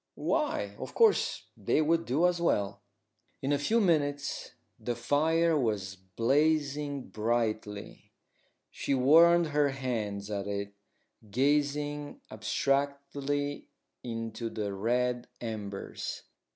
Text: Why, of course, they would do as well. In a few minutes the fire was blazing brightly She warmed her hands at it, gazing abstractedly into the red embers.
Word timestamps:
Why, 0.17 0.73
of 0.79 0.95
course, 0.95 1.43
they 1.55 1.79
would 1.79 2.05
do 2.07 2.25
as 2.25 2.41
well. 2.41 2.81
In 3.43 3.51
a 3.53 3.59
few 3.59 3.79
minutes 3.79 4.55
the 4.79 4.95
fire 4.95 5.55
was 5.55 5.95
blazing 5.95 7.09
brightly 7.09 8.11
She 8.71 8.95
warmed 8.95 9.49
her 9.49 9.69
hands 9.69 10.31
at 10.31 10.47
it, 10.47 10.73
gazing 11.29 12.19
abstractedly 12.31 13.67
into 14.03 14.49
the 14.49 14.73
red 14.73 15.27
embers. 15.39 16.23